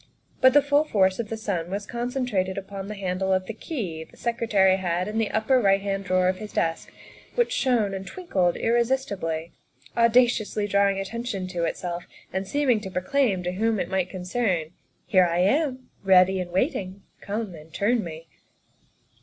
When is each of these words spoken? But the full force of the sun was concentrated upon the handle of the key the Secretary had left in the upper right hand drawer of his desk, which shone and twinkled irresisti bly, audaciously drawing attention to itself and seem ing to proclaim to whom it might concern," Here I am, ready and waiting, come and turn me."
But 0.41 0.53
the 0.53 0.63
full 0.63 0.83
force 0.83 1.19
of 1.19 1.29
the 1.29 1.37
sun 1.37 1.69
was 1.69 1.85
concentrated 1.85 2.57
upon 2.57 2.87
the 2.87 2.95
handle 2.95 3.31
of 3.31 3.45
the 3.45 3.53
key 3.53 4.03
the 4.03 4.17
Secretary 4.17 4.77
had 4.77 5.05
left 5.05 5.09
in 5.09 5.19
the 5.19 5.29
upper 5.29 5.61
right 5.61 5.79
hand 5.79 6.05
drawer 6.05 6.27
of 6.27 6.37
his 6.39 6.51
desk, 6.53 6.91
which 7.35 7.51
shone 7.51 7.93
and 7.93 8.07
twinkled 8.07 8.55
irresisti 8.55 9.19
bly, 9.19 9.51
audaciously 9.95 10.65
drawing 10.65 10.99
attention 10.99 11.45
to 11.49 11.65
itself 11.65 12.07
and 12.33 12.47
seem 12.47 12.67
ing 12.71 12.79
to 12.79 12.89
proclaim 12.89 13.43
to 13.43 13.51
whom 13.51 13.79
it 13.79 13.91
might 13.91 14.09
concern," 14.09 14.71
Here 15.05 15.27
I 15.27 15.37
am, 15.37 15.91
ready 16.01 16.39
and 16.39 16.49
waiting, 16.51 17.03
come 17.21 17.53
and 17.53 17.71
turn 17.71 18.03
me." 18.03 18.27